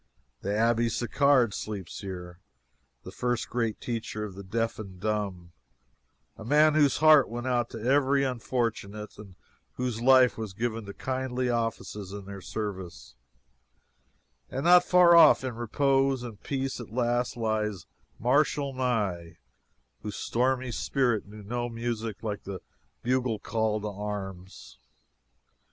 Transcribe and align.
The 0.41 0.57
Abbe 0.57 0.89
Sicard 0.89 1.53
sleeps 1.53 1.99
here 1.99 2.39
the 3.03 3.11
first 3.11 3.47
great 3.51 3.79
teacher 3.79 4.23
of 4.23 4.33
the 4.33 4.41
deaf 4.41 4.79
and 4.79 4.99
dumb 4.99 5.51
a 6.35 6.43
man 6.43 6.73
whose 6.73 6.97
heart 6.97 7.29
went 7.29 7.45
out 7.45 7.69
to 7.69 7.79
every 7.79 8.23
unfortunate, 8.23 9.15
and 9.19 9.35
whose 9.73 10.01
life 10.01 10.39
was 10.39 10.55
given 10.55 10.87
to 10.87 10.93
kindly 10.95 11.51
offices 11.51 12.13
in 12.13 12.25
their 12.25 12.41
service; 12.41 13.13
and 14.49 14.63
not 14.63 14.83
far 14.83 15.15
off, 15.15 15.43
in 15.43 15.53
repose 15.53 16.23
and 16.23 16.41
peace 16.41 16.79
at 16.79 16.89
last, 16.91 17.37
lies 17.37 17.85
Marshal 18.17 18.73
Ney, 18.73 19.37
whose 20.01 20.15
stormy 20.15 20.71
spirit 20.71 21.27
knew 21.27 21.43
no 21.43 21.69
music 21.69 22.23
like 22.23 22.41
the 22.41 22.59
bugle 23.03 23.37
call 23.37 23.79
to 23.81 23.87
arms. 23.89 24.79